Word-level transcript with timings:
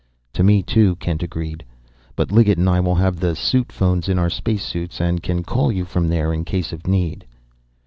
"To 0.33 0.41
me, 0.41 0.63
too," 0.63 0.95
Kent 0.95 1.21
agreed. 1.21 1.63
"But 2.15 2.31
Liggett 2.31 2.57
and 2.57 2.67
I 2.67 2.79
will 2.79 2.95
have 2.95 3.19
the 3.19 3.35
suit 3.35 3.71
phones 3.71 4.09
in 4.09 4.17
our 4.17 4.31
space 4.31 4.63
suits 4.65 4.99
and 4.99 5.21
can 5.21 5.43
call 5.43 5.71
you 5.71 5.85
from 5.85 6.07
there 6.07 6.33
in 6.33 6.43
case 6.43 6.73
of 6.73 6.87
need." 6.87 7.23